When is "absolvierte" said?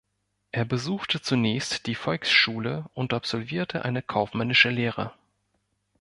3.13-3.85